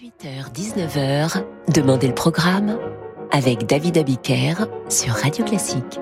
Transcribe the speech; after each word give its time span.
18h-19h, 0.00 1.42
Demandez 1.74 2.08
le 2.08 2.14
programme 2.14 2.78
avec 3.32 3.66
David 3.66 3.98
Abiker 3.98 4.54
sur 4.88 5.12
Radio 5.12 5.44
Classique. 5.44 6.00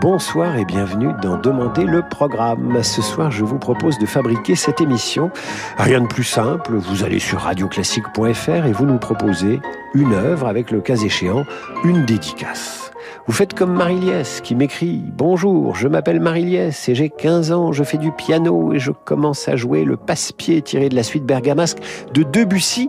Bonsoir 0.00 0.56
et 0.56 0.64
bienvenue 0.64 1.12
dans 1.22 1.38
Demandez 1.38 1.84
le 1.84 2.02
programme. 2.08 2.82
Ce 2.82 3.00
soir, 3.00 3.30
je 3.30 3.44
vous 3.44 3.60
propose 3.60 3.96
de 4.00 4.06
fabriquer 4.06 4.56
cette 4.56 4.80
émission. 4.80 5.30
Rien 5.76 6.00
de 6.00 6.08
plus 6.08 6.24
simple, 6.24 6.74
vous 6.74 7.04
allez 7.04 7.20
sur 7.20 7.38
radioclassique.fr 7.38 8.66
et 8.66 8.72
vous 8.72 8.86
nous 8.86 8.98
proposez 8.98 9.60
une 9.94 10.14
œuvre 10.14 10.48
avec 10.48 10.72
le 10.72 10.80
cas 10.80 10.96
échéant 10.96 11.44
une 11.84 12.04
dédicace. 12.06 12.87
Vous 13.26 13.32
faites 13.32 13.54
comme 13.54 13.72
Marie-Liès 13.72 14.40
qui 14.40 14.54
m'écrit 14.54 15.02
Bonjour, 15.16 15.74
je 15.74 15.88
m'appelle 15.88 16.20
Marie-Liès 16.20 16.88
et 16.88 16.94
j'ai 16.94 17.10
15 17.10 17.52
ans, 17.52 17.72
je 17.72 17.84
fais 17.84 17.98
du 17.98 18.12
piano 18.12 18.72
et 18.72 18.78
je 18.78 18.92
commence 18.92 19.48
à 19.48 19.56
jouer 19.56 19.84
le 19.84 19.96
passe-pied 19.96 20.62
tiré 20.62 20.88
de 20.88 20.94
la 20.94 21.02
suite 21.02 21.24
bergamasque 21.24 21.78
de 22.14 22.22
Debussy. 22.22 22.88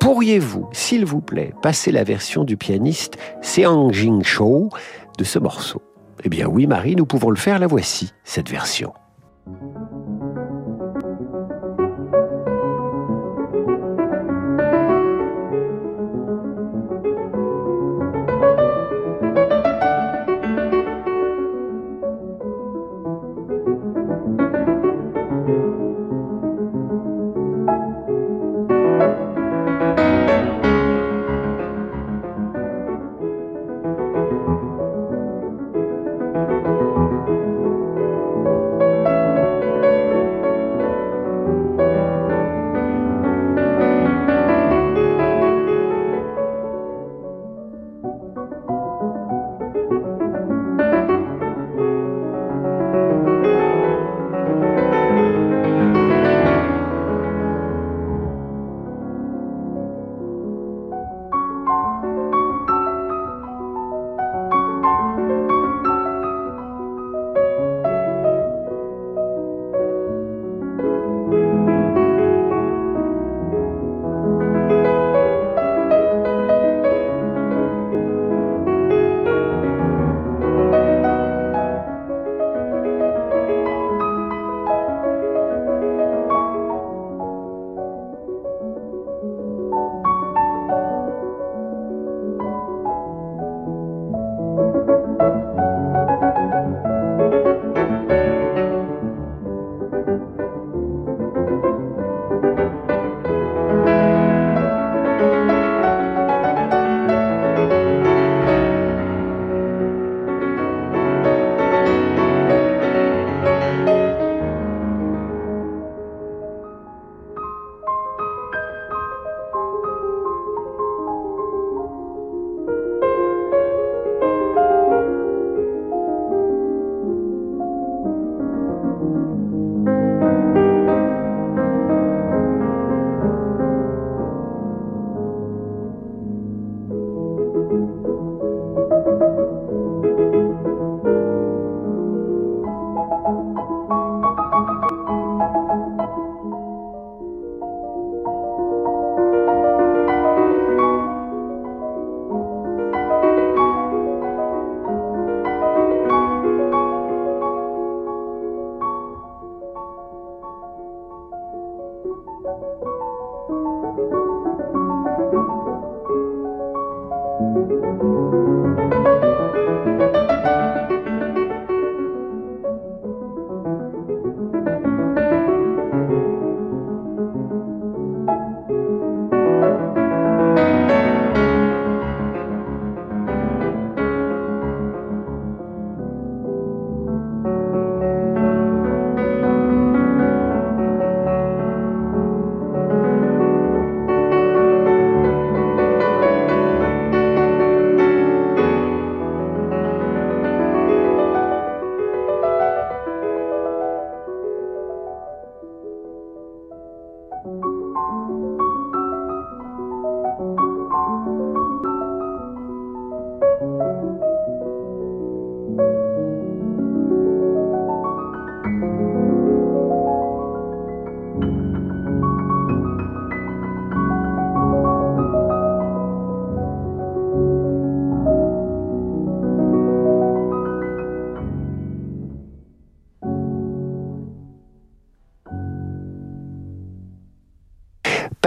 Pourriez-vous, 0.00 0.68
s'il 0.72 1.04
vous 1.04 1.20
plaît, 1.20 1.52
passer 1.62 1.90
la 1.90 2.04
version 2.04 2.44
du 2.44 2.56
pianiste 2.56 3.18
Seang 3.42 3.92
Jing 3.92 4.22
Shou 4.22 4.70
de 5.18 5.24
ce 5.24 5.38
morceau? 5.38 5.82
Eh 6.24 6.28
bien 6.28 6.46
oui, 6.46 6.66
Marie, 6.66 6.96
nous 6.96 7.06
pouvons 7.06 7.30
le 7.30 7.36
faire, 7.36 7.58
la 7.58 7.66
voici, 7.66 8.12
cette 8.24 8.50
version. 8.50 8.92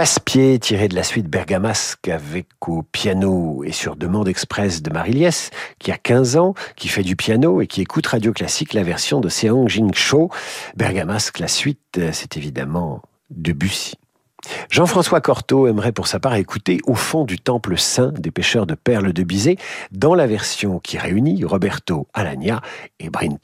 Passe-pied 0.02 0.58
tiré 0.58 0.88
de 0.88 0.96
la 0.96 1.04
suite 1.04 1.28
bergamasque 1.28 2.08
avec 2.08 2.48
au 2.66 2.82
piano 2.82 3.62
et 3.62 3.70
sur 3.70 3.94
demande 3.94 4.26
express 4.26 4.82
de 4.82 4.92
Marie-Liès, 4.92 5.50
qui 5.78 5.92
a 5.92 5.96
15 5.96 6.36
ans, 6.38 6.54
qui 6.74 6.88
fait 6.88 7.04
du 7.04 7.14
piano 7.14 7.60
et 7.60 7.68
qui 7.68 7.82
écoute 7.82 8.08
Radio 8.08 8.32
Classique, 8.32 8.74
la 8.74 8.82
version 8.82 9.20
de 9.20 9.28
Seong 9.28 9.68
Jing 9.68 9.94
Cho. 9.94 10.28
Bergamasque, 10.74 11.38
la 11.38 11.46
suite, 11.46 11.78
euh, 11.98 12.10
c'est 12.12 12.36
évidemment 12.36 13.00
Debussy. 13.30 13.94
Jean-François 14.70 15.20
Cortot 15.20 15.68
aimerait 15.68 15.92
pour 15.92 16.08
sa 16.08 16.18
part 16.18 16.34
écouter 16.34 16.80
Au 16.84 16.96
fond 16.96 17.24
du 17.24 17.38
temple 17.38 17.78
saint 17.78 18.10
des 18.10 18.32
pêcheurs 18.32 18.66
de 18.66 18.74
perles 18.74 19.12
de 19.12 19.22
Bizet 19.22 19.56
dans 19.92 20.16
la 20.16 20.26
version 20.26 20.80
qui 20.80 20.98
réunit 20.98 21.44
Roberto 21.44 22.08
Alagna 22.12 22.60
et 22.98 23.08
Bryn 23.08 23.36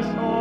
the 0.00 0.14
shore. 0.14 0.37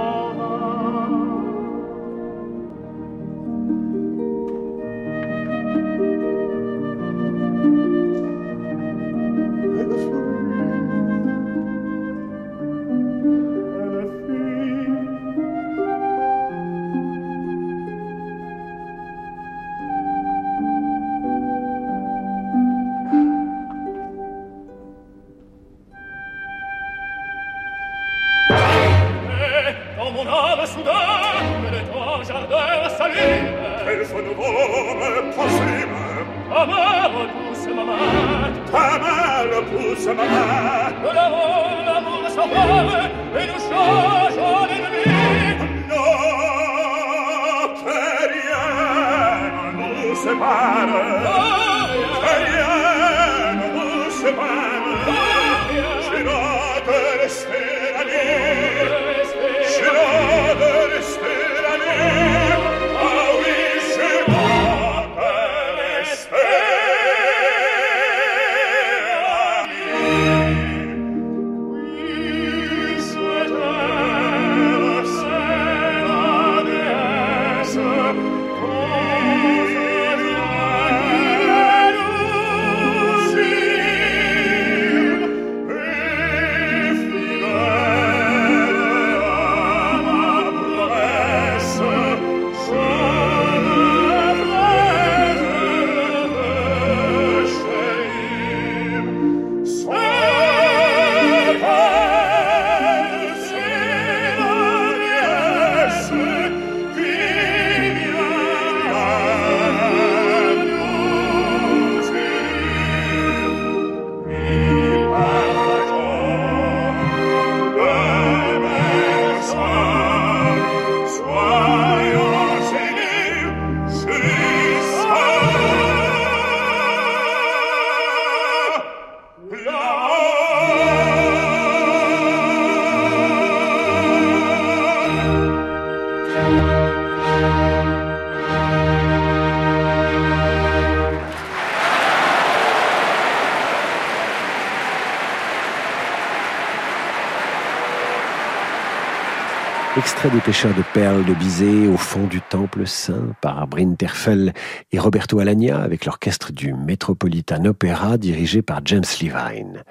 Des 150.33 150.41
pêcheurs 150.41 150.75
de 150.75 150.83
perles 150.93 151.23
de 151.23 151.33
Bizet 151.33 151.87
au 151.87 151.95
fond 151.95 152.27
du 152.27 152.41
temple 152.41 152.85
saint 152.85 153.33
par 153.41 153.65
Bryn 153.65 153.95
Terfel 153.95 154.53
et 154.91 154.99
Roberto 154.99 155.39
Alagna 155.39 155.81
avec 155.81 156.03
l'orchestre 156.03 156.51
du 156.51 156.73
Metropolitan 156.73 157.63
Opera 157.63 158.17
dirigé 158.17 158.61
par 158.61 158.81
James 158.83 159.05
Levine. 159.21 159.83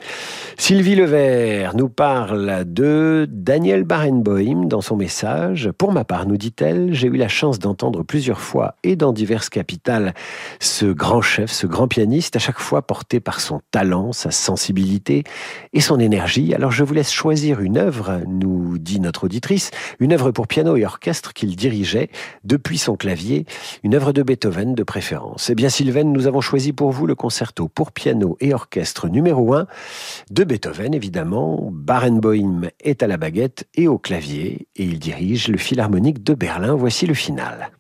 Sylvie 0.58 0.94
Levert 0.94 1.76
nous 1.76 1.90
parle 1.90 2.64
de 2.66 3.28
Daniel 3.30 3.84
Barenboim 3.84 4.64
dans 4.64 4.80
son 4.80 4.96
message. 4.96 5.70
Pour 5.76 5.92
ma 5.92 6.04
part, 6.04 6.26
nous 6.26 6.38
dit-elle, 6.38 6.94
j'ai 6.94 7.08
eu 7.08 7.16
la 7.16 7.28
chance 7.28 7.58
d'entendre 7.58 8.02
plusieurs 8.02 8.40
fois 8.40 8.74
et 8.82 8.96
dans 8.96 9.12
diverses 9.12 9.50
capitales 9.50 10.14
ce 10.58 10.86
grand 10.86 11.20
chef, 11.20 11.52
ce 11.52 11.66
grand 11.66 11.88
pianiste, 11.88 12.36
à 12.36 12.38
chaque 12.38 12.58
fois 12.58 12.82
porté 12.82 13.20
par 13.20 13.40
son 13.40 13.60
talent, 13.70 14.12
sa 14.12 14.30
sensibilité 14.30 15.24
et 15.74 15.80
son 15.80 16.00
énergie. 16.00 16.54
Alors 16.54 16.72
je 16.72 16.84
vous 16.84 16.94
laisse 16.94 17.12
choisir 17.12 17.60
une 17.60 17.76
œuvre, 17.76 18.22
nous 18.26 18.78
dit 18.78 18.98
notre 18.98 19.24
auditrice, 19.24 19.70
une 20.00 20.14
œuvre 20.14 20.30
pour 20.30 20.48
piano 20.48 20.74
et 20.74 20.86
orchestre 20.86 21.34
qu'il 21.34 21.54
dirigeait 21.54 22.08
depuis 22.44 22.78
son 22.78 22.96
clavier, 22.96 23.44
une 23.84 23.94
œuvre 23.94 24.12
de 24.12 24.22
Beethoven 24.22 24.74
de 24.74 24.82
préférence. 24.82 25.50
Eh 25.50 25.54
bien, 25.54 25.68
Sylvain, 25.68 26.04
nous 26.04 26.26
avons 26.26 26.40
choisi 26.40 26.72
pour 26.72 26.90
vous 26.90 27.06
le 27.06 27.14
concerto 27.14 27.68
pour 27.68 27.92
piano 27.92 28.38
et 28.40 28.54
orchestre 28.54 29.08
numéro 29.08 29.52
1 29.54 29.66
de 30.30 30.45
Beethoven, 30.46 30.94
évidemment. 30.94 31.68
Barenboim 31.72 32.70
est 32.80 33.02
à 33.02 33.06
la 33.06 33.16
baguette 33.16 33.68
et 33.74 33.88
au 33.88 33.98
clavier, 33.98 34.68
et 34.76 34.84
il 34.84 34.98
dirige 34.98 35.48
le 35.48 35.58
Philharmonique 35.58 36.22
de 36.22 36.34
Berlin. 36.34 36.74
Voici 36.74 37.06
le 37.06 37.14
final. 37.14 37.70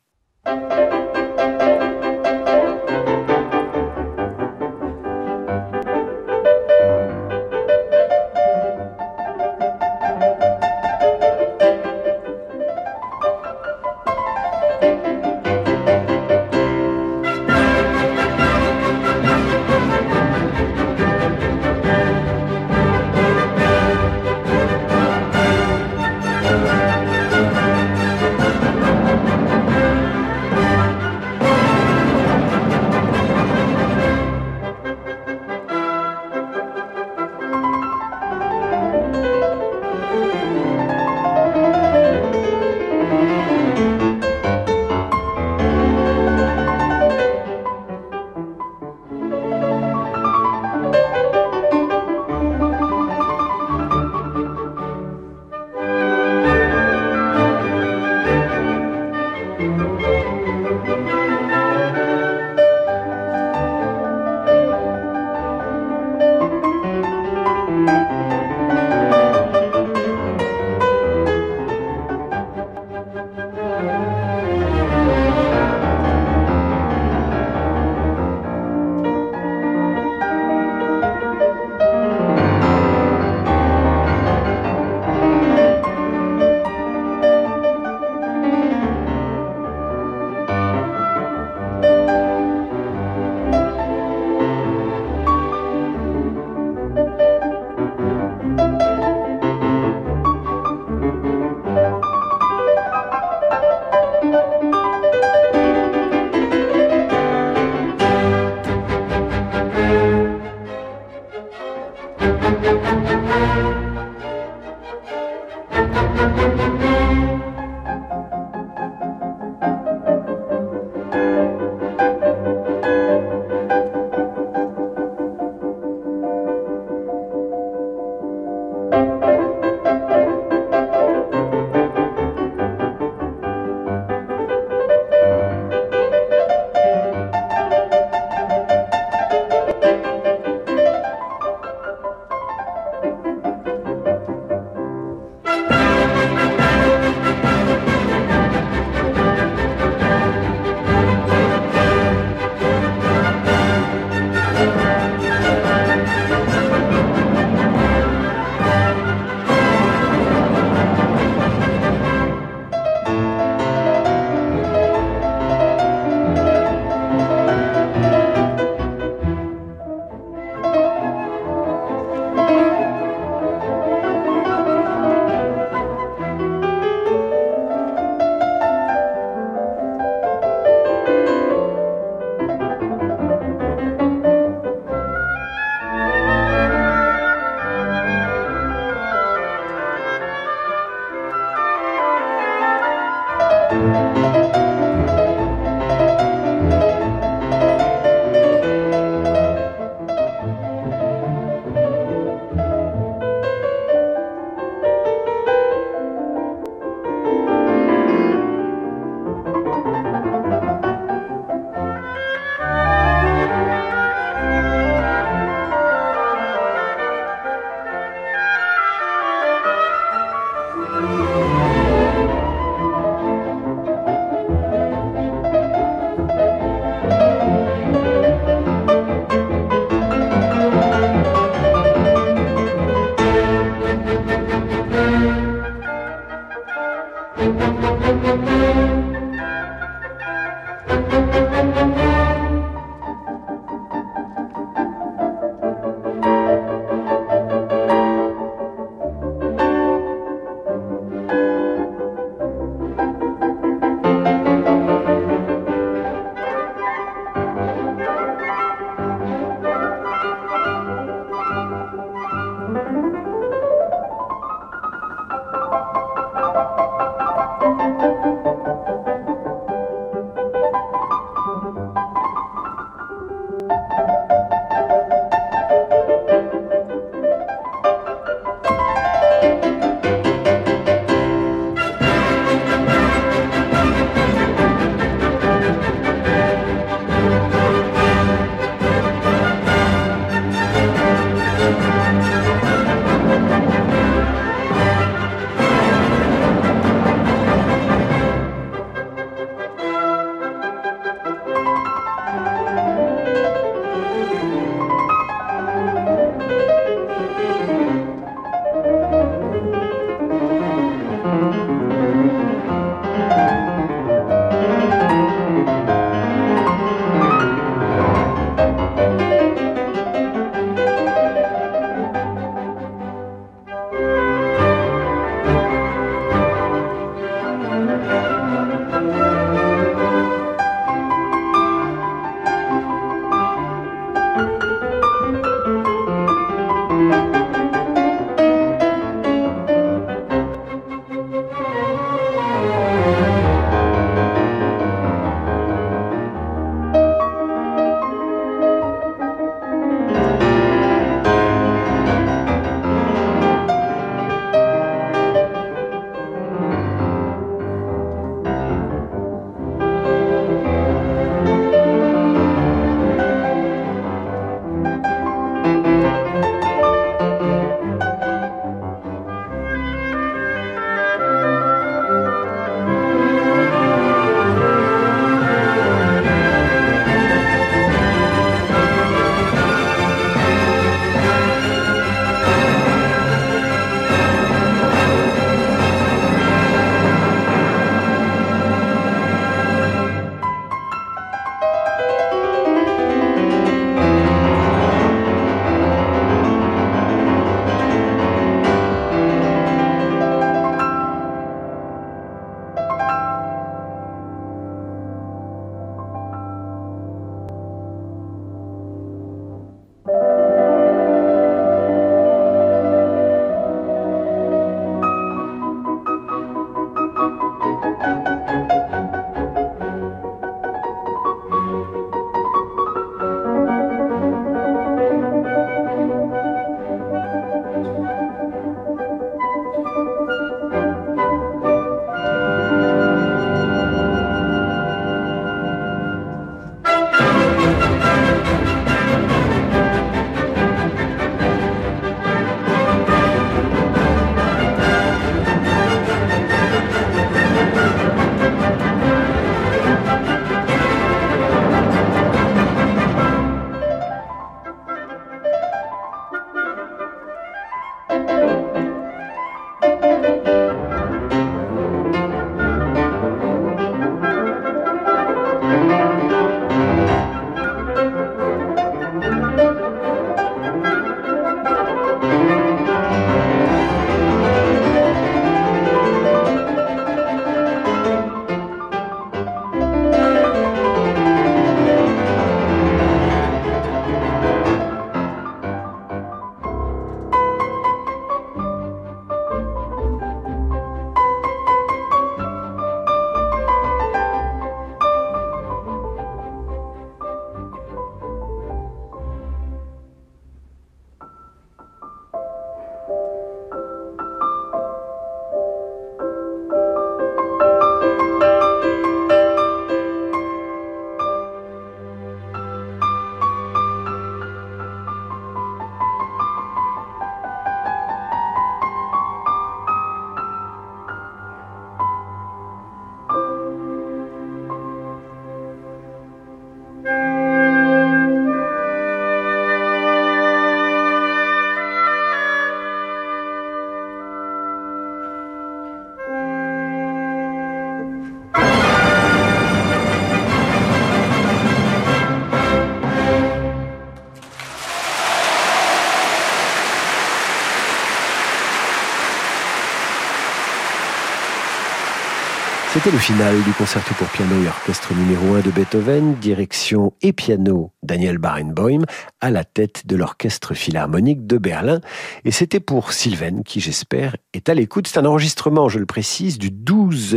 Le 553.06 553.18
final 553.18 553.62
du 553.62 553.72
concerto 553.72 554.14
pour 554.14 554.26
piano 554.26 554.60
et 554.64 554.66
orchestre 554.66 555.14
numéro 555.14 555.54
1 555.54 555.60
de 555.60 555.70
Beethoven, 555.70 556.34
direction 556.34 557.12
et 557.22 557.32
piano 557.32 557.92
Daniel 558.02 558.38
Barenboim, 558.38 559.02
à 559.40 559.50
la 559.50 559.62
tête 559.62 560.08
de 560.08 560.16
l'orchestre 560.16 560.74
philharmonique 560.74 561.46
de 561.46 561.56
Berlin. 561.56 562.00
Et 562.44 562.50
c'était 562.50 562.80
pour 562.80 563.12
Sylvain, 563.12 563.62
qui 563.62 563.80
j'espère 563.80 564.36
est 564.52 564.68
à 564.68 564.74
l'écoute. 564.74 565.06
C'est 565.06 565.20
un 565.20 565.24
enregistrement, 565.24 565.88
je 565.88 566.00
le 566.00 566.06
précise, 566.06 566.58
du 566.58 566.72
12 566.72 566.95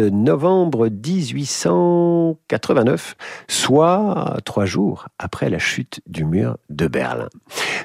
novembre 0.10 0.89
1889, 0.89 3.15
soit 3.47 4.38
trois 4.45 4.65
jours 4.65 5.08
après 5.17 5.49
la 5.49 5.60
chute 5.60 6.01
du 6.08 6.25
mur 6.25 6.58
de 6.69 6.88
Berlin. 6.88 7.29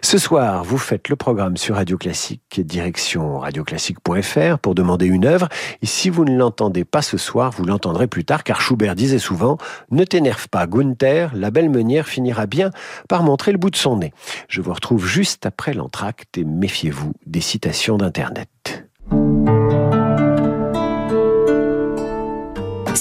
Ce 0.03 0.19
soir, 0.19 0.65
vous 0.65 0.79
faites 0.79 1.09
le 1.09 1.17
programme 1.17 1.57
sur 1.57 1.77
Radio 1.77 1.97
Classique, 1.97 2.61
direction 2.61 3.39
radioclassique.fr 3.39 4.59
pour 4.59 4.75
demander 4.75 5.07
une 5.07 5.25
œuvre. 5.25 5.49
Et 5.83 5.87
si 5.87 6.11
vous 6.11 6.25
ne 6.25 6.37
l'entendez 6.37 6.85
pas 6.85 7.03
ce 7.03 7.17
soir, 7.17 7.53
vous 7.53 7.65
l'entendrez 7.65 8.07
plus 8.07 8.25
tard, 8.25 8.45
car 8.45 8.61
Schubert 8.61 8.95
disait 8.95 9.19
souvent 9.19 9.59
Ne 9.91 10.05
t'énerve 10.05 10.49
pas, 10.49 10.67
Gunther, 10.67 11.33
la 11.35 11.51
belle 11.51 11.71
meunière 11.71 12.07
finira 12.07 12.47
bien 12.47 12.71
par 13.09 13.23
montrer 13.23 13.53
le 13.53 13.59
bout 13.59 13.71
de 13.71 13.77
son 13.77 13.99
nez. 13.99 14.13
Je 14.49 14.61
vous 14.61 14.73
retrouve 14.73 15.07
juste 15.07 15.47
après 15.47 15.75
l'entracte 15.75 16.39
et 16.39 16.45
méfiez-vous 16.45 17.13
des 17.27 17.41
citations 17.41 17.97
d'Internet. 17.97 18.89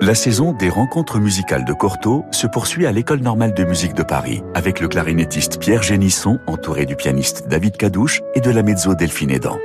La 0.00 0.14
saison 0.14 0.52
des 0.52 0.68
rencontres 0.68 1.18
musicales 1.18 1.64
de 1.64 1.72
Cortot 1.72 2.24
se 2.30 2.46
poursuit 2.46 2.86
à 2.86 2.92
l'École 2.92 3.20
normale 3.20 3.54
de 3.54 3.64
musique 3.64 3.94
de 3.94 4.02
Paris, 4.02 4.42
avec 4.54 4.80
le 4.80 4.88
clarinettiste 4.88 5.58
Pierre 5.58 5.82
Génisson, 5.82 6.40
entouré 6.46 6.84
du 6.84 6.96
pianiste 6.96 7.48
David 7.48 7.76
Cadouche 7.76 8.20
et 8.34 8.40
de 8.40 8.50
la 8.50 8.62
mezzo 8.62 8.94
Delphine 8.94 9.30
Edan. 9.30 9.58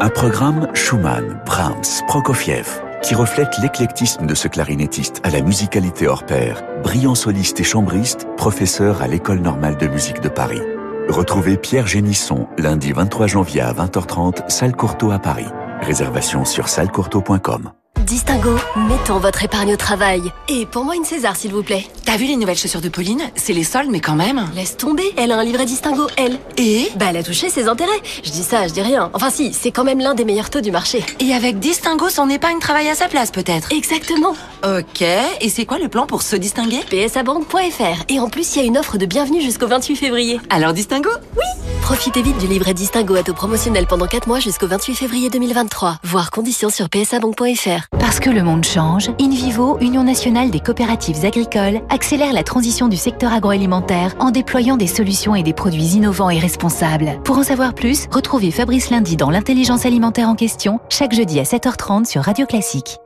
Un 0.00 0.08
programme 0.08 0.68
Schumann, 0.72 1.40
Brahms, 1.44 2.02
Prokofiev, 2.06 2.66
qui 3.02 3.14
reflète 3.14 3.58
l'éclectisme 3.60 4.26
de 4.26 4.34
ce 4.34 4.48
clarinettiste 4.48 5.20
à 5.24 5.30
la 5.30 5.42
musicalité 5.42 6.08
hors 6.08 6.24
pair, 6.24 6.62
brillant 6.82 7.14
soliste 7.14 7.60
et 7.60 7.64
chambriste, 7.64 8.26
professeur 8.36 9.02
à 9.02 9.08
l'École 9.08 9.40
normale 9.40 9.76
de 9.76 9.86
musique 9.86 10.20
de 10.20 10.28
Paris. 10.28 10.62
Retrouvez 11.08 11.58
Pierre 11.58 11.86
Génisson 11.86 12.48
lundi 12.56 12.92
23 12.92 13.26
janvier 13.26 13.60
à 13.60 13.72
20h30, 13.72 14.48
salle 14.48 14.74
Courtauld 14.74 15.12
à 15.12 15.18
Paris. 15.18 15.48
Réservation 15.82 16.44
sur 16.44 16.68
sallecourtauld.com. 16.68 17.72
Distingo, 18.02 18.56
mettons 18.88 19.18
votre 19.18 19.44
épargne 19.44 19.72
au 19.72 19.76
travail. 19.76 20.30
Et 20.48 20.66
pour 20.66 20.84
moi 20.84 20.94
une 20.94 21.04
César, 21.04 21.36
s'il 21.36 21.52
vous 21.52 21.62
plaît. 21.62 21.86
T'as 22.04 22.16
vu 22.18 22.26
les 22.26 22.36
nouvelles 22.36 22.58
chaussures 22.58 22.82
de 22.82 22.90
Pauline? 22.90 23.22
C'est 23.34 23.54
les 23.54 23.64
soldes, 23.64 23.88
mais 23.90 24.00
quand 24.00 24.14
même. 24.14 24.46
Laisse 24.54 24.76
tomber, 24.76 25.14
elle 25.16 25.32
a 25.32 25.38
un 25.38 25.44
livret 25.44 25.64
Distingo, 25.64 26.06
elle. 26.16 26.38
Et? 26.58 26.90
Bah, 26.96 27.06
elle 27.10 27.16
a 27.16 27.22
touché 27.22 27.48
ses 27.48 27.66
intérêts. 27.66 27.90
Je 28.22 28.30
dis 28.30 28.42
ça, 28.42 28.68
je 28.68 28.74
dis 28.74 28.82
rien. 28.82 29.10
Enfin 29.14 29.30
si, 29.30 29.54
c'est 29.54 29.70
quand 29.70 29.84
même 29.84 30.00
l'un 30.00 30.14
des 30.14 30.26
meilleurs 30.26 30.50
taux 30.50 30.60
du 30.60 30.70
marché. 30.70 31.02
Et 31.20 31.32
avec 31.32 31.58
Distingo, 31.60 32.10
son 32.10 32.28
épargne 32.28 32.58
travaille 32.58 32.88
à 32.88 32.94
sa 32.94 33.08
place, 33.08 33.30
peut-être? 33.30 33.72
Exactement. 33.72 34.34
Ok, 34.64 35.00
et 35.00 35.48
c'est 35.48 35.64
quoi 35.64 35.78
le 35.78 35.88
plan 35.88 36.06
pour 36.06 36.22
se 36.22 36.36
distinguer? 36.36 36.80
Psabank.fr. 36.90 38.04
Et 38.08 38.20
en 38.20 38.28
plus, 38.28 38.54
il 38.56 38.58
y 38.60 38.62
a 38.62 38.66
une 38.66 38.76
offre 38.76 38.98
de 38.98 39.06
bienvenue 39.06 39.40
jusqu'au 39.40 39.66
28 39.66 39.96
février. 39.96 40.40
Alors 40.50 40.74
Distingo? 40.74 41.10
Oui 41.36 41.63
Profitez 41.84 42.22
vite 42.22 42.38
du 42.38 42.46
livret 42.46 42.72
Distingo 42.72 43.14
à 43.14 43.22
taux 43.22 43.34
promotionnel 43.34 43.86
pendant 43.86 44.06
4 44.06 44.26
mois 44.26 44.40
jusqu'au 44.40 44.66
28 44.66 44.94
février 44.94 45.28
2023. 45.28 45.98
Voir 46.02 46.30
conditions 46.30 46.70
sur 46.70 46.88
psabank.fr. 46.88 47.88
Parce 47.98 48.20
que 48.20 48.30
le 48.30 48.42
monde 48.42 48.64
change, 48.64 49.10
InVivo, 49.20 49.78
Union 49.80 50.02
nationale 50.02 50.50
des 50.50 50.60
coopératives 50.60 51.26
agricoles, 51.26 51.82
accélère 51.90 52.32
la 52.32 52.42
transition 52.42 52.88
du 52.88 52.96
secteur 52.96 53.34
agroalimentaire 53.34 54.14
en 54.18 54.30
déployant 54.30 54.78
des 54.78 54.86
solutions 54.86 55.34
et 55.34 55.42
des 55.42 55.52
produits 55.52 55.88
innovants 55.88 56.30
et 56.30 56.38
responsables. 56.38 57.20
Pour 57.22 57.36
en 57.36 57.42
savoir 57.42 57.74
plus, 57.74 58.06
retrouvez 58.10 58.50
Fabrice 58.50 58.88
Lundi 58.88 59.18
dans 59.18 59.28
l'intelligence 59.28 59.84
alimentaire 59.84 60.30
en 60.30 60.36
question, 60.36 60.80
chaque 60.88 61.12
jeudi 61.12 61.38
à 61.38 61.42
7h30 61.42 62.06
sur 62.06 62.22
Radio 62.22 62.46
Classique. 62.46 62.96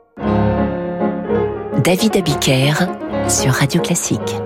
David 1.83 2.15
Abiker 2.15 2.75
sur 3.27 3.51
Radio 3.51 3.81
Classique. 3.81 4.37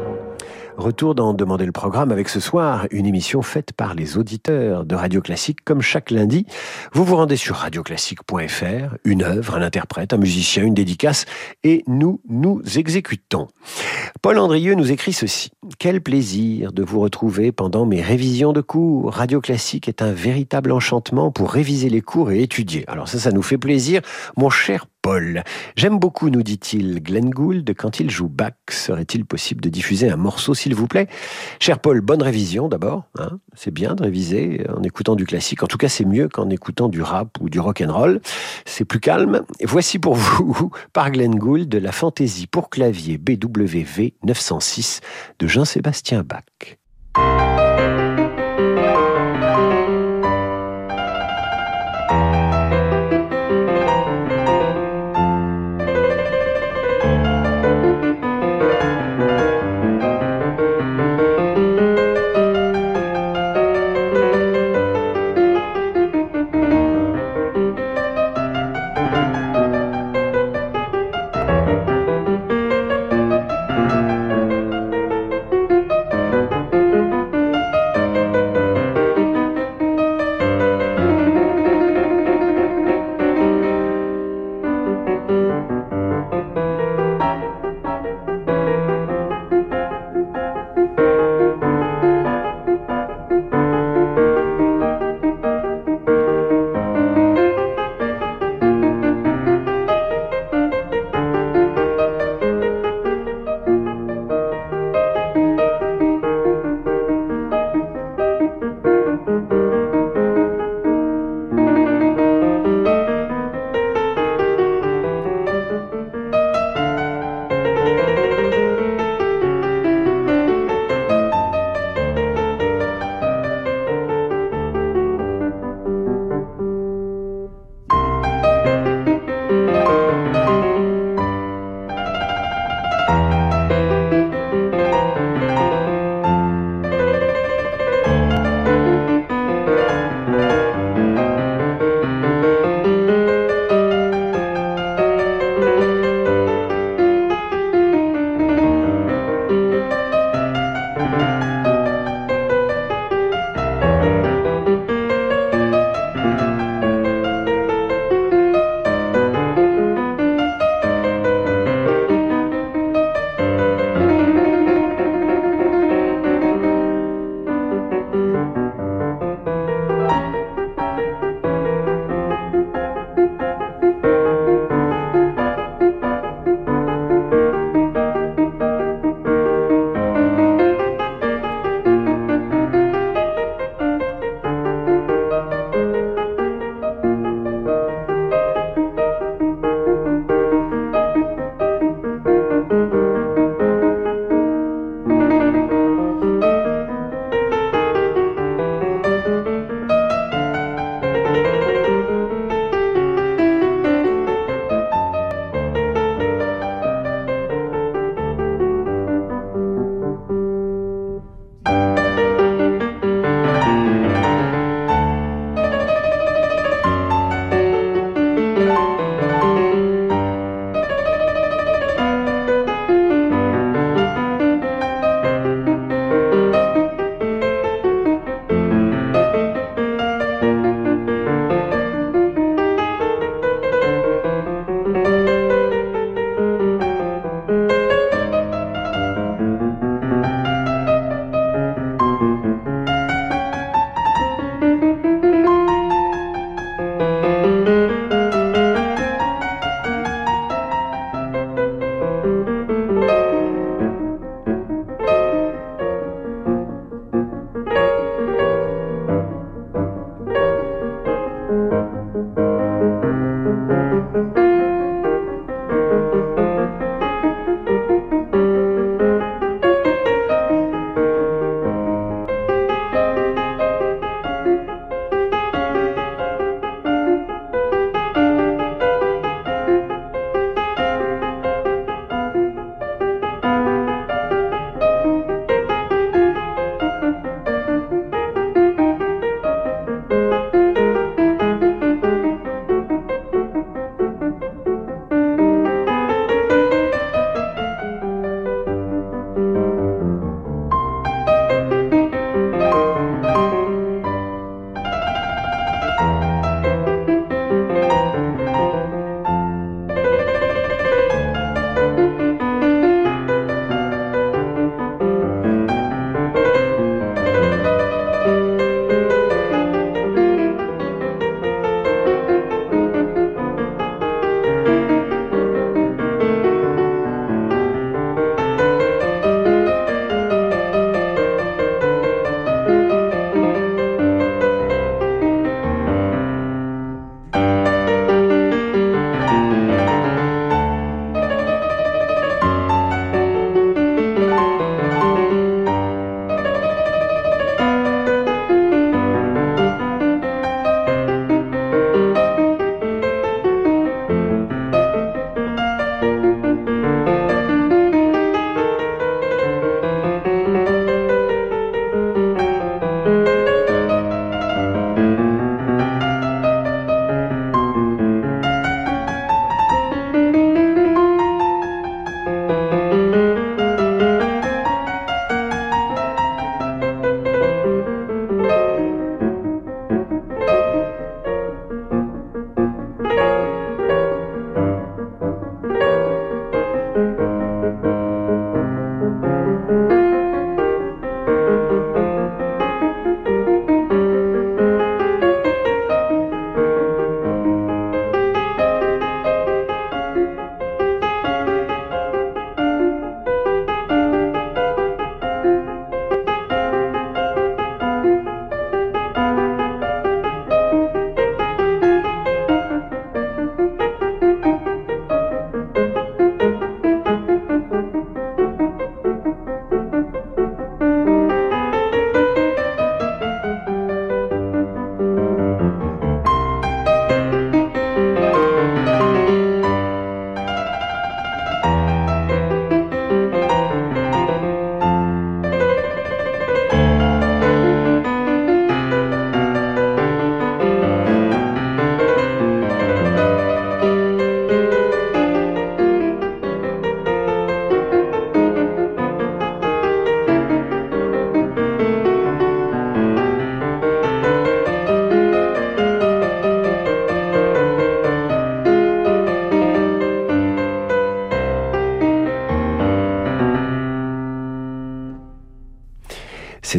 Retour 0.84 1.16
dans 1.16 1.34
Demander 1.34 1.66
le 1.66 1.72
programme 1.72 2.12
avec 2.12 2.28
ce 2.28 2.42
soir 2.42 2.88
une 2.92 3.06
émission 3.06 3.42
faite 3.42 3.72
par 3.72 3.94
les 3.94 4.18
auditeurs 4.18 4.84
de 4.84 4.96
Radio 4.96 5.22
Classique 5.22 5.60
comme 5.64 5.82
chaque 5.82 6.12
lundi. 6.12 6.46
Vous 6.92 7.06
vous 7.06 7.16
rendez 7.16 7.38
sur 7.38 7.56
radioclassique.fr, 7.56 8.98
une 9.06 9.24
œuvre, 9.24 9.56
un 9.56 9.62
interprète, 9.62 10.12
un 10.12 10.18
musicien, 10.18 10.62
une 10.66 10.74
dédicace 10.74 11.24
et 11.64 11.86
nous 11.88 12.20
nous 12.28 12.62
exécutons. 12.76 13.48
Paul 14.22 14.38
Andrieux 14.38 14.76
nous 14.76 14.92
écrit 14.92 15.14
ceci. 15.14 15.52
Quel 15.80 16.02
plaisir 16.02 16.74
de 16.74 16.84
vous 16.84 17.00
retrouver 17.00 17.54
pendant 17.54 17.86
mes 17.86 18.02
révisions 18.02 18.52
de 18.52 18.60
cours. 18.60 19.14
Radio 19.14 19.40
Classique 19.40 19.88
est 19.88 20.02
un 20.02 20.12
véritable 20.12 20.74
enchantement 20.74 21.32
pour 21.32 21.54
réviser 21.54 21.88
les 21.88 22.02
cours 22.02 22.30
et 22.30 22.42
étudier. 22.42 22.84
Alors 22.90 23.08
ça, 23.08 23.20
ça 23.20 23.32
nous 23.32 23.42
fait 23.42 23.58
plaisir. 23.58 24.02
Mon 24.36 24.50
cher 24.50 24.86
Paul. 25.04 25.44
J'aime 25.76 26.00
beaucoup, 26.00 26.30
nous 26.30 26.44
dit-il, 26.44 27.04
Glenn 27.04 27.30
Gould. 27.30 27.74
Quand 27.78 28.00
il 28.00 28.10
joue 28.10 28.30
Bach, 28.30 28.54
serait-il 28.70 29.26
possible 29.26 29.62
de 29.62 29.68
diffuser 29.68 30.10
un 30.10 30.16
morceau, 30.16 30.54
s'il 30.54 30.74
vous 30.74 30.88
plaît? 30.88 31.08
Cher 31.60 31.80
Paul, 31.80 32.00
bonne 32.00 32.24
révision 32.24 32.70
d'abord. 32.70 33.04
Hein 33.20 33.40
c'est 33.54 33.70
bien 33.70 33.96
de 33.96 34.04
réviser 34.04 34.66
en 34.74 34.82
écoutant 34.82 35.16
du 35.16 35.26
classique. 35.26 35.62
En 35.62 35.68
tout 35.68 35.78
cas, 35.78 35.90
c'est 35.90 36.06
mieux 36.06 36.30
qu'en 36.30 36.50
écoutant 36.50 36.88
du 36.88 37.02
rap 37.02 37.38
ou 37.42 37.50
du 37.50 37.60
rock 37.60 37.84
and 37.86 37.94
roll. 37.94 38.22
C'est 38.66 38.86
plus 38.86 39.02
calme. 39.02 39.42
Voici 39.62 40.00
pour 40.00 40.16
vous, 40.16 40.72
par 40.94 41.12
Glenn 41.12 41.36
Gould, 41.36 41.76
la 41.76 41.92
fantaisie 41.92 42.48
pour 42.48 42.70
clavier 42.70 43.18
BWV 43.18 44.14
906 44.24 45.02
de 45.38 45.48
Jean-Sébastien 45.48 46.24
Bach. 46.24 47.53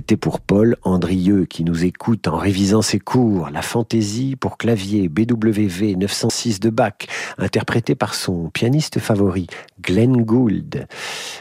C'était 0.04 0.18
pour 0.18 0.40
Paul 0.40 0.76
Andrieux 0.82 1.46
qui 1.46 1.64
nous 1.64 1.86
écoute 1.86 2.28
en 2.28 2.36
révisant 2.36 2.82
ses 2.82 2.98
cours, 2.98 3.48
la 3.48 3.62
fantaisie 3.62 4.36
pour 4.36 4.58
clavier 4.58 5.08
BWV 5.08 5.96
906 5.96 6.60
de 6.60 6.68
Bach, 6.68 6.92
interprétée 7.38 7.94
par 7.94 8.14
son 8.14 8.50
pianiste 8.50 8.98
favori, 8.98 9.46
Glenn 9.80 10.22
Gould. 10.22 10.86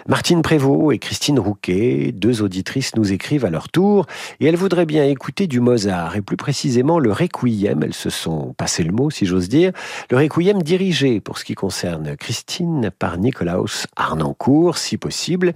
Martine 0.07 0.41
Prévost 0.41 0.93
et 0.93 0.99
Christine 0.99 1.39
Rouquet, 1.39 2.11
deux 2.11 2.41
auditrices, 2.41 2.95
nous 2.95 3.13
écrivent 3.13 3.45
à 3.45 3.49
leur 3.49 3.69
tour 3.69 4.05
et 4.39 4.45
elles 4.45 4.57
voudraient 4.57 4.85
bien 4.85 5.05
écouter 5.05 5.47
du 5.47 5.61
Mozart 5.61 6.15
et 6.17 6.21
plus 6.21 6.35
précisément 6.35 6.99
le 6.99 7.11
Requiem. 7.11 7.83
Elles 7.83 7.93
se 7.93 8.09
sont 8.09 8.53
passé 8.57 8.83
le 8.83 8.91
mot, 8.91 9.09
si 9.09 9.25
j'ose 9.25 9.47
dire. 9.47 9.71
Le 10.09 10.17
Requiem 10.17 10.61
dirigé, 10.61 11.21
pour 11.21 11.37
ce 11.37 11.45
qui 11.45 11.55
concerne 11.55 12.17
Christine, 12.17 12.91
par 12.97 13.17
Nicolaus 13.17 13.87
Arnoncourt, 13.95 14.77
si 14.77 14.97
possible. 14.97 15.53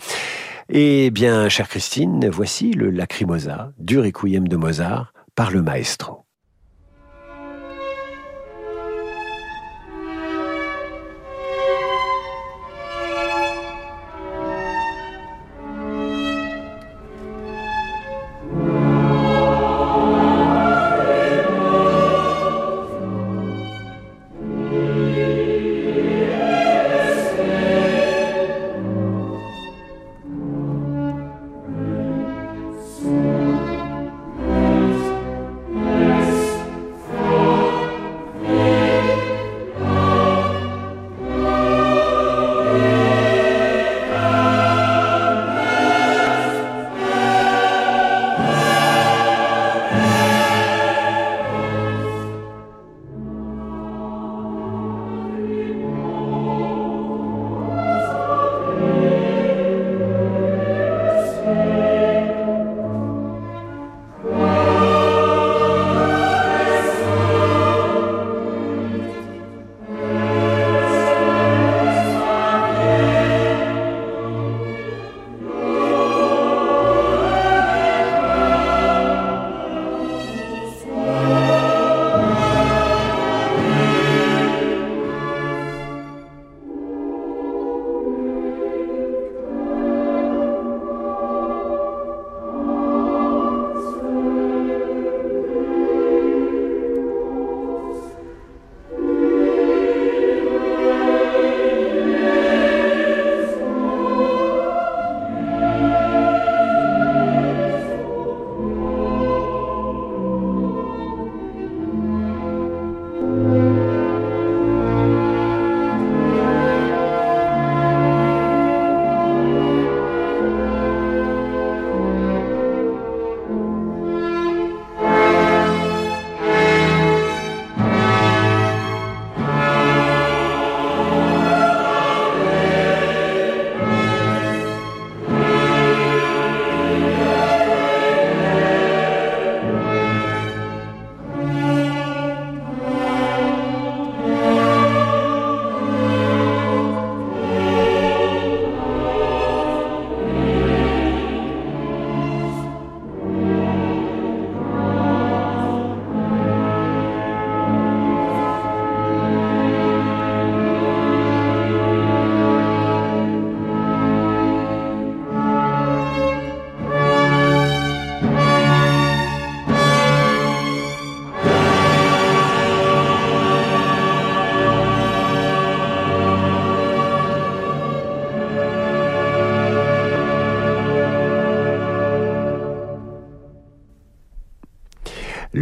Eh 0.70 1.10
bien, 1.12 1.50
chère 1.50 1.68
Christine, 1.68 2.30
voici 2.30 2.72
le 2.72 2.90
Lacrimosa 2.90 3.72
du 3.80 4.00
Requiem 4.00 4.48
de 4.48 4.56
Mozart 4.56 5.14
par 5.36 5.52
le 5.52 5.62
maestro. 5.62 6.27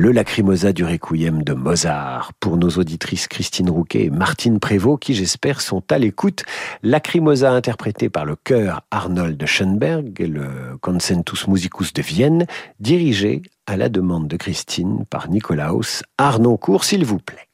Le 0.06 0.12
Lacrimosa 0.12 0.72
du 0.72 0.84
Requiem 0.84 1.42
de 1.42 1.54
Mozart. 1.54 2.32
Pour 2.40 2.58
nos 2.58 2.70
auditrices 2.70 3.28
Christine 3.28 3.72
Rouquet 3.72 4.04
et 4.04 4.10
Martine 4.12 4.60
Prévost, 4.60 5.02
qui 5.02 5.16
j'espère 5.16 5.62
sont 5.62 5.82
à 5.90 5.98
l'écoute. 5.98 6.44
Lacrimosa 6.84 7.52
interprété 7.52 8.08
par 8.08 8.24
le 8.24 8.36
chœur 8.36 8.84
Arnold 8.92 9.44
Schoenberg 9.48 10.14
et 10.22 10.28
le 10.28 10.78
Concentus 10.80 11.48
Musicus 11.48 11.92
de 11.92 12.04
Vienne, 12.04 12.46
dirigé 12.80 13.42
à 13.66 13.78
la 13.78 13.90
demande 13.90 14.28
de 14.28 14.38
Christine 14.38 15.06
par 15.10 15.28
Nicolaus 15.28 16.04
Arnoncourt, 16.20 16.84
s'il 16.84 17.04
vous 17.04 17.18
plaît. 17.18 17.45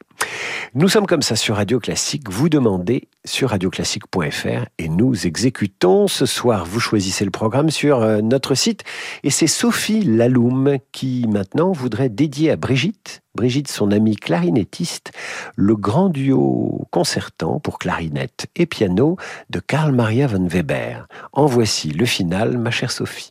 Nous 0.74 0.88
sommes 0.88 1.06
comme 1.06 1.22
ça 1.22 1.36
sur 1.36 1.58
Radio 1.58 1.82
Classique. 1.82 2.30
Vous 2.30 2.48
demandez 2.48 3.10
sur 3.26 3.50
radioclassique.fr 3.50 4.66
et 4.78 4.88
nous 4.88 5.28
exécutons. 5.28 6.08
Ce 6.08 6.26
soir, 6.26 6.66
vous 6.66 6.80
choisissez 6.80 7.26
le 7.26 7.32
programme 7.32 7.70
sur 7.70 8.02
euh, 8.02 8.22
notre 8.22 8.56
site 8.56 8.86
et 9.24 9.32
c'est 9.32 9.48
Sophie 9.48 10.02
Laloum 10.02 10.78
qui 10.94 11.26
maintenant 11.28 11.74
voudrait 11.74 12.08
dédier 12.08 12.52
à 12.52 12.56
Brigitte, 12.56 13.22
Brigitte 13.36 13.70
son 13.70 13.92
amie 13.92 14.16
clarinettiste, 14.16 15.12
le 15.58 15.76
grand 15.76 16.08
duo 16.08 16.88
concertant 16.90 17.60
pour 17.60 17.78
clarinette 17.78 18.48
et 18.56 18.66
piano 18.66 19.18
de 19.50 19.60
Karl 19.60 19.92
Maria 19.92 20.28
von 20.28 20.48
Weber. 20.48 21.06
En 21.34 21.48
voici 21.48 21.90
le 21.90 22.06
final, 22.06 22.58
ma 22.58 22.72
chère 22.72 22.92
Sophie. 22.92 23.31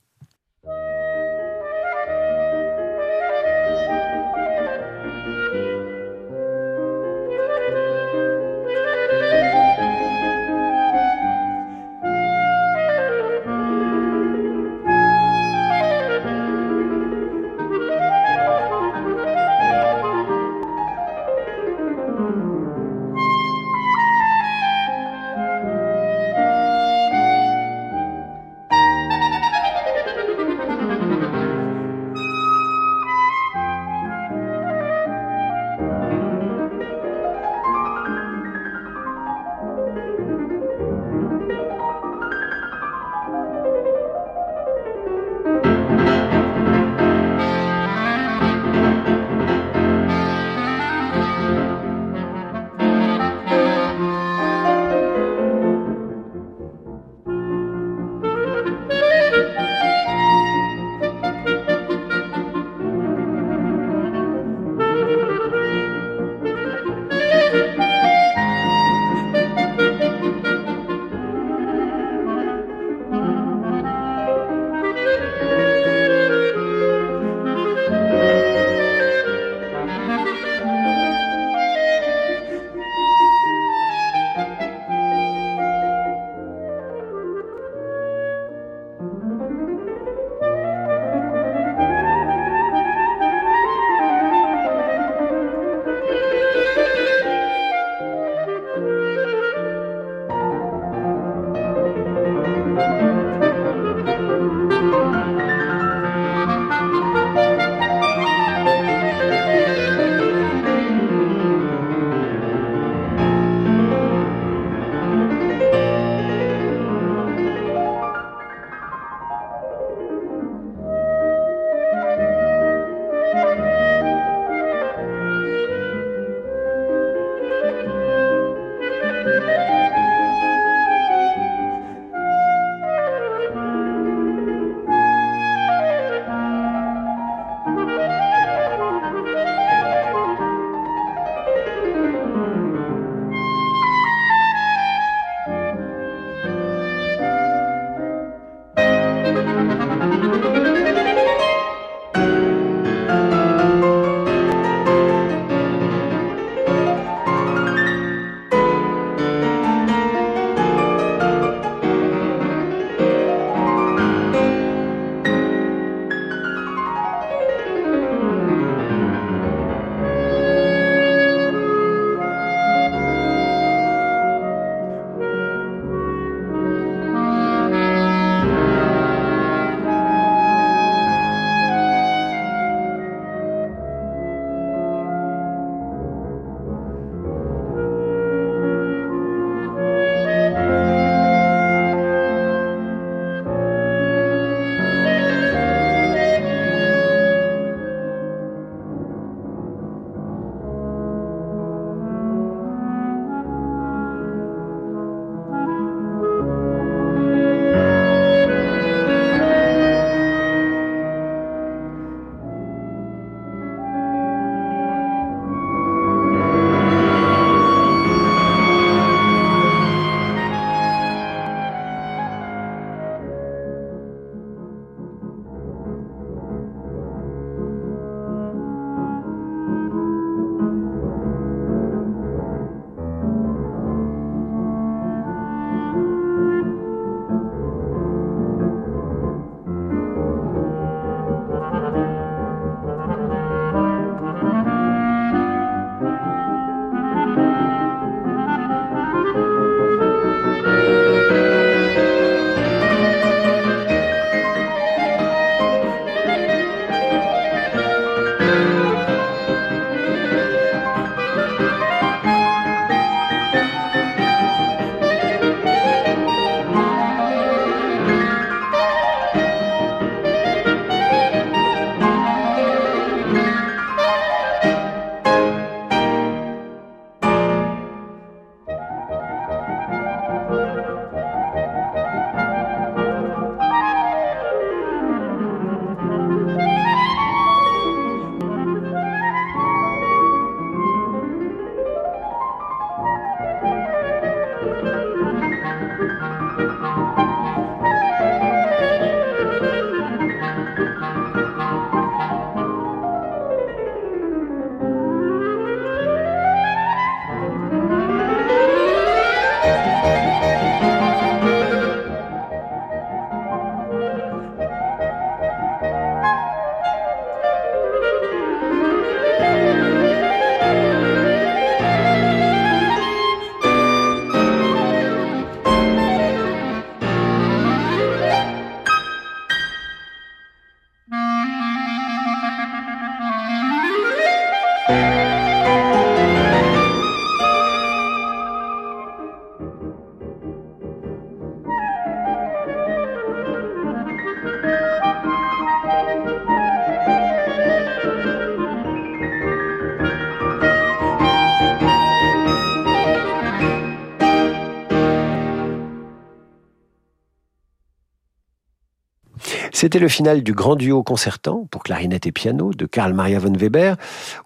C'était 359.80 359.98
le 359.98 360.08
final 360.08 360.42
du 360.42 360.52
grand 360.52 360.76
duo 360.76 361.02
concertant 361.02 361.66
pour 361.70 361.82
clarinette 361.82 362.26
et 362.26 362.32
piano 362.32 362.74
de 362.74 362.84
Karl 362.84 363.14
Maria 363.14 363.38
von 363.38 363.54
Weber, 363.54 363.96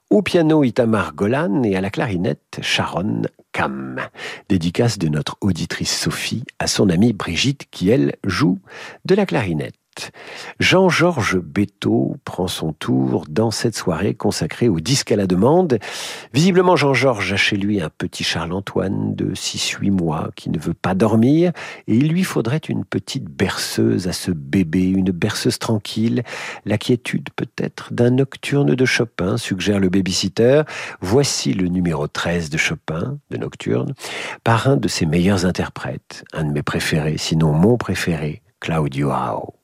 au 0.09 0.23
piano 0.23 0.63
Itamar 0.63 1.13
Golan 1.13 1.65
et 1.65 1.75
à 1.75 1.81
la 1.81 1.91
clarinette 1.91 2.61
Sharon 2.63 3.23
Kam. 3.51 4.01
Dédicace 4.49 4.97
de 4.97 5.09
notre 5.09 5.37
auditrice 5.41 5.93
Sophie 5.93 6.45
à 6.61 6.69
son 6.69 6.89
amie 6.89 7.13
Brigitte 7.13 7.67
qui, 7.73 7.91
elle, 7.91 8.15
joue 8.23 8.61
de 9.07 9.17
la 9.17 9.27
clarinette. 9.27 9.75
Jean-Georges 10.61 11.39
Béteau 11.39 12.17
prend 12.25 12.49
son 12.49 12.73
tour 12.73 13.25
dans 13.29 13.51
cette 13.51 13.77
soirée 13.77 14.15
consacrée 14.15 14.69
au 14.69 14.81
disque 14.81 15.13
à 15.13 15.17
la 15.17 15.27
demande. 15.27 15.79
Visiblement, 16.33 16.77
Jean-Georges 16.77 17.33
a 17.33 17.37
chez 17.37 17.57
lui 17.57 17.81
un 17.81 17.91
petit 17.91 18.25
Charles-Antoine 18.25 19.15
de 19.15 19.35
6-8 19.35 19.91
mois 19.91 20.31
qui 20.37 20.51
ne 20.51 20.59
veut 20.59 20.75
pas 20.75 20.95
dormir 20.95 21.53
et 21.87 21.97
il 21.97 22.09
lui 22.09 22.25
faudrait 22.25 22.59
une 22.59 22.85
petite 22.85 23.25
berceuse 23.25 24.09
à 24.09 24.13
ce 24.13 24.31
bébé, 24.31 24.85
une 24.85 25.11
berceuse 25.11 25.59
tranquille. 25.59 26.23
La 26.65 26.79
quiétude 26.79 27.29
peut-être 27.37 27.93
d'un 27.93 28.11
nocturne 28.11 28.75
de 28.75 28.85
Chopin, 28.85 29.37
suggère 29.37 29.81
le 29.81 29.89
babysitter. 29.89 30.63
Voici 31.01 31.55
le 31.55 31.69
numéro 31.69 32.07
13 32.07 32.51
de 32.51 32.57
Chopin, 32.57 33.19
de 33.31 33.37
Nocturne, 33.37 33.95
par 34.43 34.69
un 34.69 34.77
de 34.77 34.89
ses 34.89 35.07
meilleurs 35.07 35.47
interprètes, 35.47 36.25
un 36.33 36.45
de 36.45 36.53
mes 36.53 36.63
préférés, 36.63 37.19
sinon 37.19 37.53
mon 37.53 37.77
préféré, 37.77 38.43
Claudio 38.61 39.11
Rao. 39.11 39.64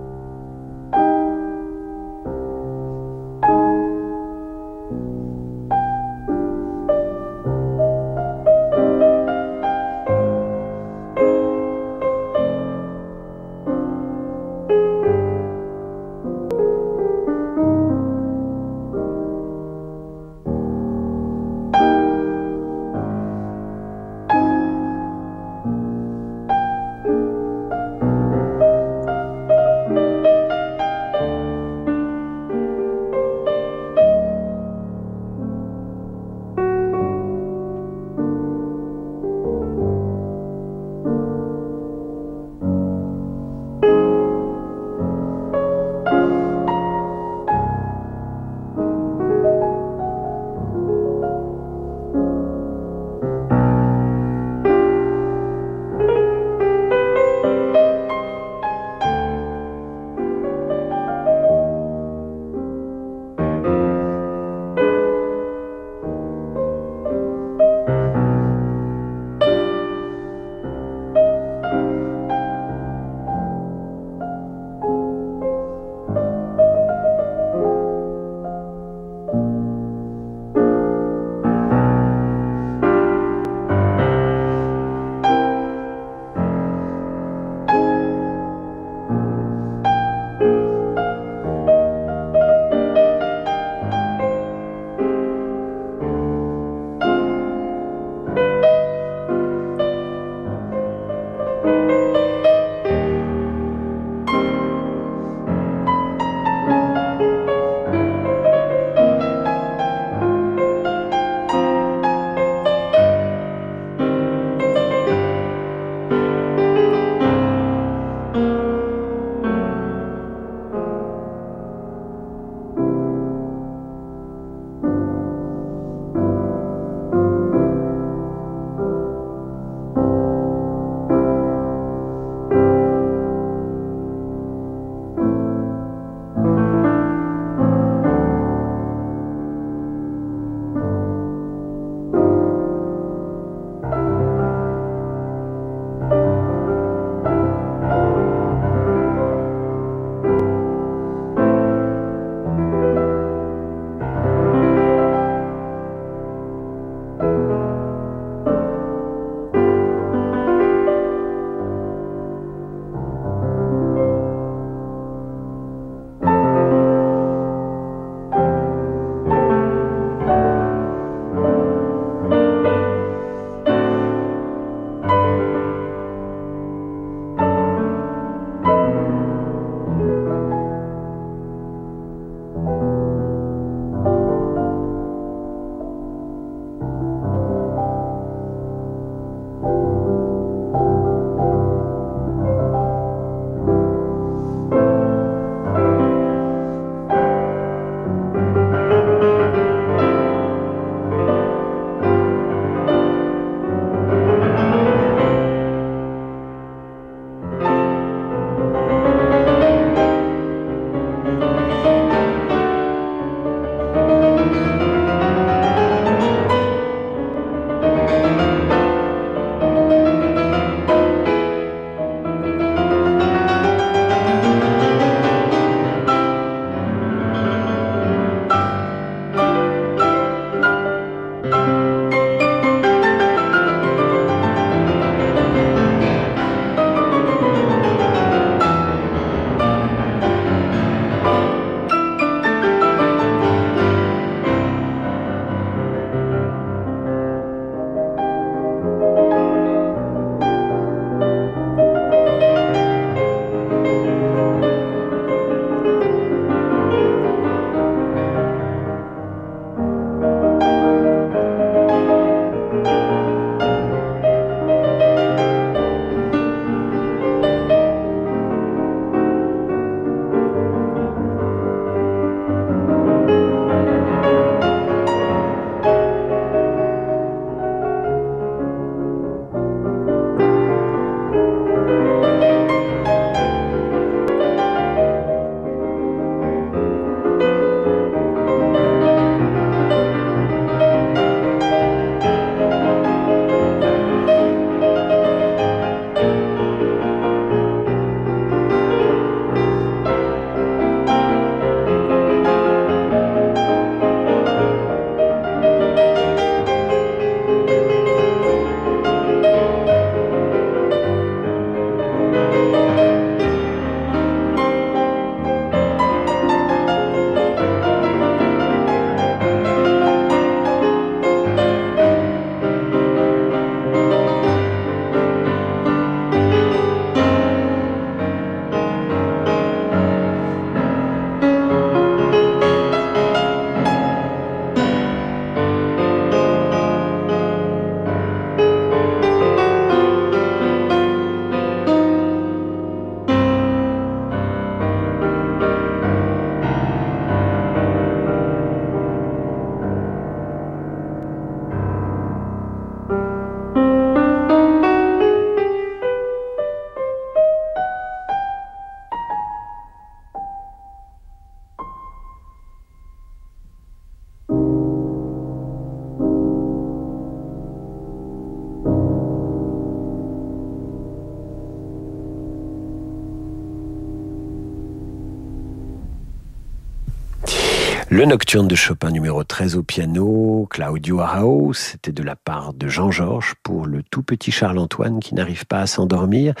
Le 378.13 378.25
Nocturne 378.25 378.67
de 378.67 378.75
Chopin 378.75 379.09
numéro 379.09 379.45
13 379.45 379.77
au 379.77 379.83
piano, 379.83 380.67
Claudio 380.69 381.21
Arao, 381.21 381.71
c'était 381.71 382.11
de 382.11 382.23
la 382.23 382.35
part 382.35 382.73
de 382.73 382.89
Jean-Georges 382.89 383.55
pour 383.63 383.85
le 383.85 384.03
tout 384.03 384.21
petit 384.21 384.51
Charles-Antoine 384.51 385.21
qui 385.21 385.33
n'arrive 385.33 385.65
pas 385.65 385.79
à 385.79 385.87
s'endormir. 385.87 386.53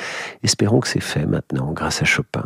Espérons 0.43 0.79
que 0.79 0.87
c'est 0.87 1.01
fait 1.01 1.25
maintenant 1.25 1.73
grâce 1.73 2.01
à 2.01 2.05
Chopin. 2.05 2.45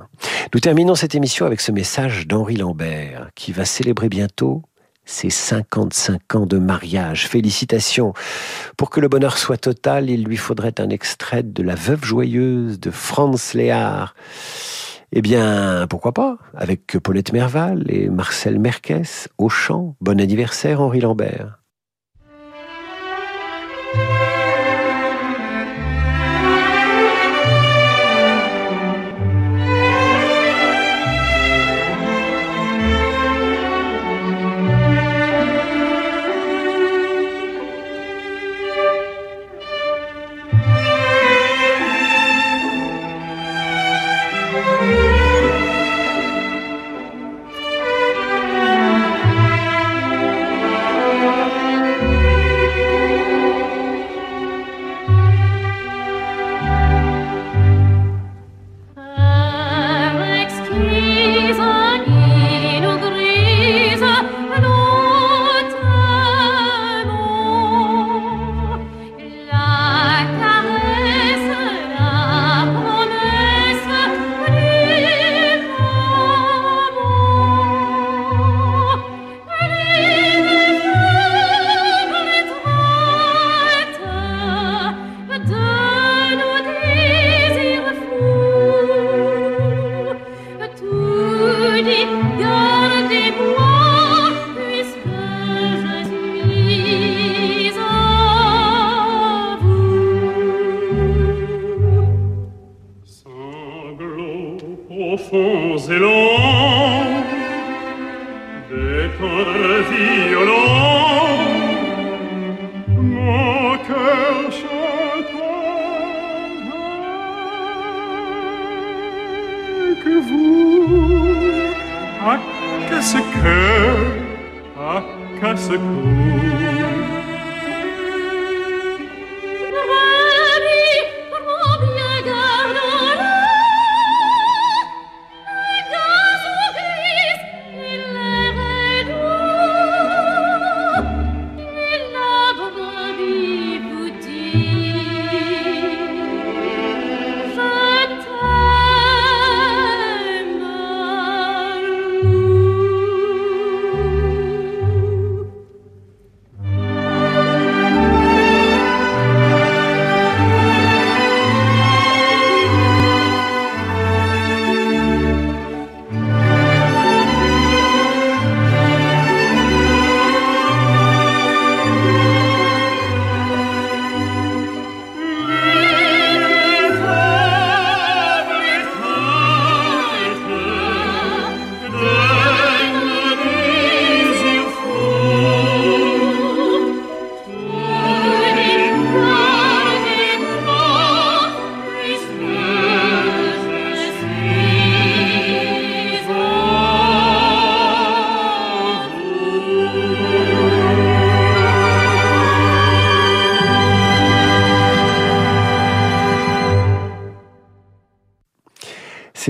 Nous 0.55 0.59
terminons 0.59 0.95
cette 0.95 1.13
émission 1.13 1.45
avec 1.45 1.61
ce 1.61 1.71
message 1.71 2.25
d'Henri 2.25 2.55
Lambert 2.55 3.29
qui 3.35 3.51
va 3.51 3.63
célébrer 3.63 4.09
bientôt 4.09 4.63
ses 5.05 5.29
55 5.29 6.33
ans 6.33 6.47
de 6.47 6.57
mariage. 6.57 7.27
Félicitations. 7.27 8.13
Pour 8.75 8.89
que 8.89 8.99
le 8.99 9.07
bonheur 9.07 9.37
soit 9.37 9.57
total, 9.57 10.09
il 10.09 10.23
lui 10.23 10.37
faudrait 10.37 10.81
un 10.81 10.89
extrait 10.89 11.43
de 11.43 11.61
La 11.61 11.75
Veuve 11.75 12.03
Joyeuse 12.03 12.79
de 12.79 12.89
Franz 12.89 13.55
Léard. 13.55 14.15
Eh 15.17 15.21
bien, 15.21 15.87
pourquoi 15.89 16.11
pas? 16.13 16.37
Avec 16.53 16.97
Paulette 16.99 17.31
Merval 17.31 17.85
et 17.87 18.09
Marcel 18.09 18.59
Merques 18.59 19.29
au 19.37 19.47
chant. 19.47 19.95
Bon 20.01 20.19
anniversaire 20.19 20.81
Henri 20.81 20.99
Lambert. 20.99 21.64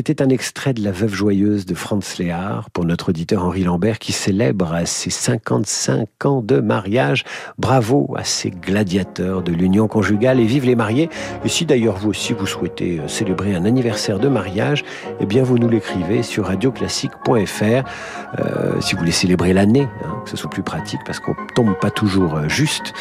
C'était 0.07 0.21
un 0.21 0.29
extrait 0.29 0.75
de 0.75 0.83
La 0.83 0.91
Veuve 0.91 1.15
Joyeuse 1.15 1.65
de 1.65 1.73
Franz 1.73 2.17
Léard 2.19 2.69
pour 2.69 2.85
notre 2.85 3.09
auditeur 3.09 3.43
Henri 3.43 3.63
Lambert 3.63 3.97
qui 3.97 4.11
célèbre 4.11 4.79
ses 4.85 5.09
55 5.09 6.25
ans 6.25 6.41
de 6.41 6.59
mariage. 6.59 7.23
Bravo 7.57 8.13
à 8.15 8.23
ces 8.23 8.51
gladiateurs 8.51 9.41
de 9.41 9.51
l'union 9.51 9.87
conjugale 9.87 10.39
et 10.39 10.45
vive 10.45 10.63
les 10.67 10.75
mariés. 10.75 11.09
Et 11.43 11.49
si 11.49 11.65
d'ailleurs 11.65 11.97
vous 11.97 12.09
aussi 12.09 12.33
vous 12.33 12.45
souhaitez 12.45 12.99
euh, 12.99 13.07
célébrer 13.07 13.55
un 13.55 13.65
anniversaire 13.65 14.19
de 14.19 14.27
mariage, 14.27 14.85
eh 15.19 15.25
bien 15.25 15.41
vous 15.41 15.57
nous 15.57 15.69
l'écrivez 15.69 16.21
sur 16.21 16.45
radioclassique.fr. 16.45 17.63
Euh, 17.63 18.81
si 18.81 18.93
vous 18.93 18.99
voulez 18.99 19.11
célébrer 19.11 19.53
l'année, 19.53 19.87
hein, 20.03 20.21
que 20.23 20.29
ce 20.29 20.37
soit 20.37 20.51
plus 20.51 20.61
pratique 20.61 20.99
parce 21.03 21.19
qu'on 21.19 21.35
tombe 21.55 21.73
pas 21.79 21.89
toujours 21.89 22.35
euh, 22.35 22.47
juste, 22.47 22.93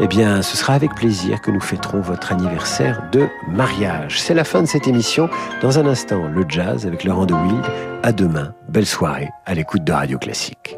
eh 0.00 0.08
bien 0.08 0.42
ce 0.42 0.56
sera 0.56 0.72
avec 0.74 0.92
plaisir 0.96 1.40
que 1.40 1.52
nous 1.52 1.60
fêterons 1.60 2.00
votre 2.00 2.32
anniversaire 2.32 3.04
de 3.12 3.28
mariage. 3.46 4.20
C'est 4.20 4.34
la 4.34 4.42
fin 4.42 4.60
de 4.60 4.66
cette 4.66 4.88
émission. 4.88 5.30
Dans 5.62 5.78
un 5.78 5.86
instant, 5.86 6.26
le 6.26 6.47
jazz 6.48 6.86
avec 6.86 7.04
Laurent 7.04 7.26
de 7.26 7.34
Wild. 7.34 7.64
À 8.02 8.12
demain. 8.12 8.54
Belle 8.68 8.86
soirée 8.86 9.28
à 9.46 9.54
l'écoute 9.54 9.84
de 9.84 9.92
Radio 9.92 10.18
Classique. 10.18 10.76